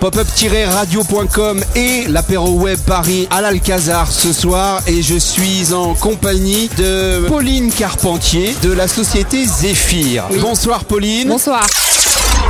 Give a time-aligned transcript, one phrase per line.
[0.00, 7.26] pop-up-radio.com et l'apéro web Paris à l'Alcazar ce soir et je suis en compagnie de
[7.28, 10.24] Pauline Carpentier de la société Zéphyr.
[10.40, 11.28] Bonsoir Pauline.
[11.28, 11.66] Bonsoir.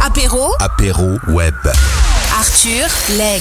[0.07, 1.55] Apéro, Apéro web.
[2.63, 3.41] Leg.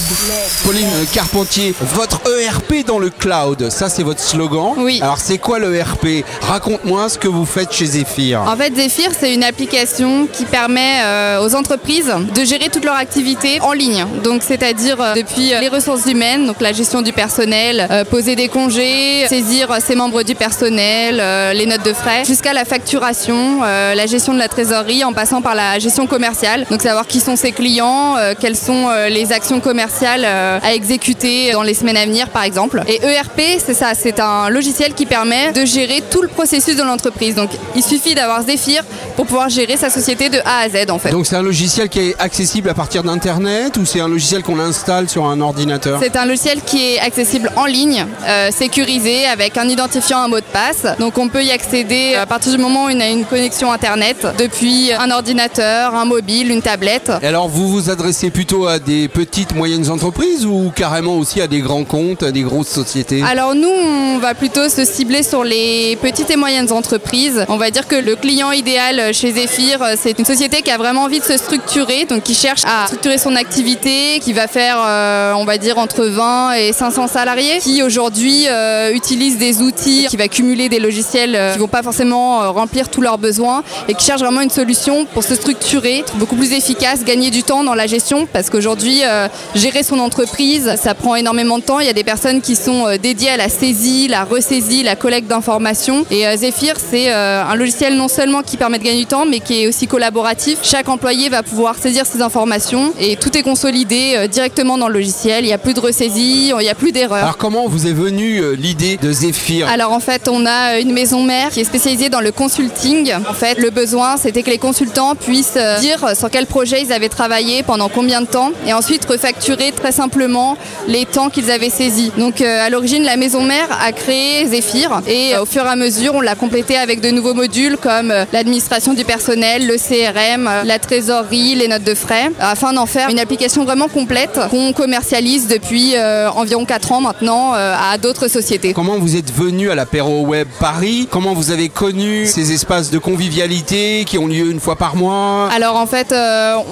[0.64, 4.72] Pauline Carpentier, votre ERP dans le cloud, ça c'est votre slogan.
[4.78, 4.98] Oui.
[5.02, 8.40] Alors c'est quoi l'ERP Raconte-moi ce que vous faites chez Zéphyr.
[8.40, 12.94] En fait, Zephyr, c'est une application qui permet euh, aux entreprises de gérer toute leur
[12.96, 14.06] activité en ligne.
[14.24, 18.48] Donc, c'est-à-dire euh, depuis les ressources humaines, donc la gestion du personnel, euh, poser des
[18.48, 23.94] congés, saisir ses membres du personnel, euh, les notes de frais, jusqu'à la facturation, euh,
[23.94, 26.64] la gestion de la trésorerie, en passant par la gestion commerciale.
[26.70, 30.74] Donc, savoir qui sont ses clients, euh, quelles sont euh, les actions commerciales euh, à
[30.74, 32.82] exécuter dans les semaines à venir, par exemple.
[32.88, 36.82] Et ERP, c'est ça, c'est un logiciel qui permet de gérer tout le processus de
[36.82, 37.34] l'entreprise.
[37.34, 38.82] Donc, il suffit d'avoir Zephyr
[39.16, 41.10] pour pouvoir gérer sa société de A à Z, en fait.
[41.10, 44.58] Donc c'est un logiciel qui est accessible à partir d'internet ou c'est un logiciel qu'on
[44.58, 46.00] installe sur un ordinateur?
[46.02, 50.40] C'est un logiciel qui est accessible en ligne, euh, sécurisé, avec un identifiant, un mot
[50.40, 50.86] de passe.
[50.98, 54.26] Donc on peut y accéder à partir du moment où on a une connexion Internet,
[54.38, 57.12] depuis un ordinateur, un mobile, une tablette.
[57.22, 61.46] Et alors vous vous adressez plutôt à des petites moyennes entreprises ou carrément aussi à
[61.46, 65.44] des grands comptes, à des grosses sociétés Alors nous, on va plutôt se cibler sur
[65.44, 67.44] les petites et moyennes entreprises.
[67.48, 71.02] On va dire que le client idéal chez Zephyr, c'est une société qui a vraiment
[71.04, 75.32] envie de se structurer, donc qui cherche à structurer son activité, qui va faire, euh,
[75.34, 80.16] on va dire, entre 20 et 500 salariés, qui aujourd'hui euh, utilise des outils, qui
[80.16, 83.94] va cumuler des logiciels euh, qui vont pas forcément euh, remplir tous leurs besoins et
[83.94, 87.74] qui cherche vraiment une solution pour se structurer, beaucoup plus efficace, gagner du temps dans
[87.74, 91.80] la gestion, parce qu'aujourd'hui, euh, gérer son entreprise, ça prend énormément de temps.
[91.80, 94.96] Il y a des personnes qui sont euh, dédiées à la saisie, la ressaisie, la
[94.96, 96.04] collecte d'informations.
[96.10, 99.40] Et euh, Zephyr, c'est un logiciel non seulement qui permet de gagner du temps, mais
[99.40, 100.58] qui est aussi collaboratif.
[100.62, 105.44] Chaque employé va pouvoir saisir ses informations et tout est consolidé directement dans le logiciel.
[105.44, 107.24] Il n'y a plus de ressaisie, il n'y a plus d'erreurs.
[107.24, 111.22] Alors comment vous est venue l'idée de Zephyr Alors en fait, on a une maison
[111.22, 113.12] mère qui est spécialisée dans le consulting.
[113.28, 117.08] En fait, le besoin, c'était que les consultants puissent dire sur quel projet ils avaient
[117.08, 120.56] travaillé, pendant combien de temps, et ensuite refacturer très simplement
[120.88, 122.12] les temps qu'ils avaient saisis.
[122.16, 125.68] Donc euh, à l'origine, la maison mère a créé Zephyr, et euh, au fur et
[125.68, 129.76] à mesure, on l'a complété avec de nouveaux modules comme euh, l'administration du personnel, le
[129.76, 134.72] CRM, la trésorerie, les notes de frais, afin d'en faire une application vraiment complète qu'on
[134.72, 135.94] commercialise depuis
[136.34, 138.72] environ 4 ans maintenant à d'autres sociétés.
[138.72, 141.06] Comment vous êtes venu à l'apéro web Paris?
[141.10, 145.48] Comment vous avez connu ces espaces de convivialité qui ont lieu une fois par mois?
[145.52, 146.14] Alors en fait,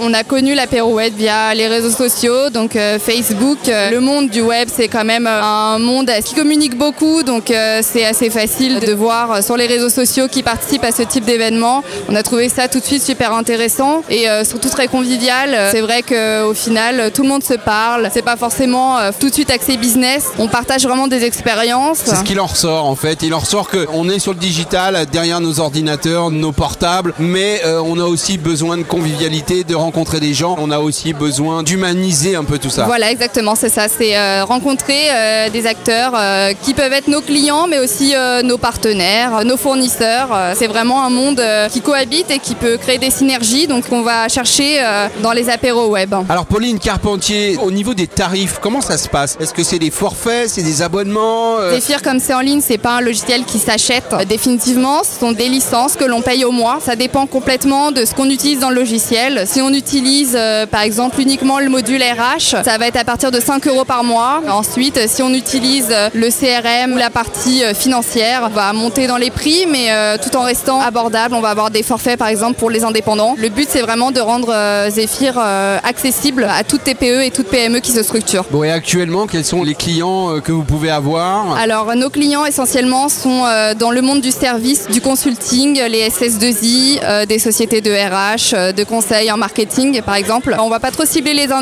[0.01, 3.59] on a connu l'apéro web via les réseaux sociaux, donc euh, Facebook.
[3.69, 7.53] Euh, le monde du web, c'est quand même euh, un monde qui communique beaucoup, donc
[7.83, 11.83] c'est assez facile de voir sur les réseaux sociaux qui participent à ce type d'événement.
[12.09, 15.57] On a trouvé ça tout de suite super intéressant et surtout très convivial.
[15.73, 18.11] C'est vrai qu'au final, tout le monde se parle.
[18.13, 20.27] C'est pas forcément tout de suite axé business.
[20.39, 21.99] On partage vraiment des expériences.
[22.05, 23.23] C'est ce qu'il en ressort en fait.
[23.23, 27.99] Il en ressort qu'on est sur le digital, derrière nos ordinateurs, nos portables, mais on
[27.99, 30.57] a aussi besoin de convivialité, de rencontrer des gens.
[30.59, 32.85] On a aussi besoin d'humaniser un peu tout ça.
[32.85, 33.87] Voilà, exactement, c'est ça.
[33.89, 38.59] C'est euh, rencontrer euh, des acteurs euh, qui peuvent être nos clients, mais aussi nos
[38.59, 40.29] partenaires, nos fournisseurs.
[40.55, 43.67] C'est vraiment un monde qui cohabite et qui peut créer des synergies.
[43.67, 44.83] Donc, on va chercher
[45.23, 46.15] dans les apéros web.
[46.29, 49.37] Alors Pauline Carpentier, au niveau des tarifs, comment ça se passe?
[49.41, 52.97] Est-ce que c'est des forfaits, c'est des abonnements Zephyr, comme c'est en ligne, c'est pas
[52.97, 55.03] un logiciel qui s'achète définitivement.
[55.05, 56.79] Ce sont des licences que l'on paye au mois.
[56.85, 59.45] Ça dépend complètement de ce qu'on utilise dans le logiciel.
[59.47, 60.39] Si on utilise,
[60.71, 64.05] par exemple, uniquement le module RH, ça va être à partir de 5 euros par
[64.05, 64.41] mois.
[64.49, 69.07] Ensuite, si on utilise euh, le CRM ou la partie euh, financière, on va monter
[69.07, 71.35] dans les prix, mais euh, tout en restant abordable.
[71.35, 73.35] On va avoir des forfaits, par exemple, pour les indépendants.
[73.39, 74.55] Le but, c'est vraiment de rendre
[74.89, 78.45] Zephyr accessible à toute TPE et toute PME qui se structure.
[78.51, 81.57] Bon et actuellement, quels sont les clients que vous pouvez avoir?
[81.57, 83.45] Alors, nos clients essentiellement sont
[83.79, 88.85] dans le monde du service, du consulting, les SS2I, euh, des sociétés de RH, de
[88.85, 90.55] conseil en marketing par exemple.
[90.59, 91.53] On va pas trop cibler les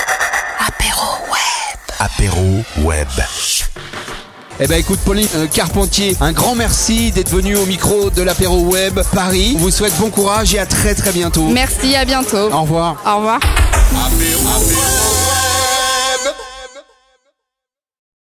[0.67, 1.77] Apéro web.
[1.99, 3.09] Apéro web.
[4.61, 8.61] Eh ben écoute Pauline euh, Carpentier, un grand merci d'être venu au micro de l'apéro
[8.61, 9.55] web Paris.
[9.57, 11.49] On vous souhaite bon courage et à très très bientôt.
[11.49, 12.53] Merci, à bientôt.
[12.53, 13.03] Au revoir.
[13.05, 13.41] Au revoir.
[13.93, 14.45] Apéro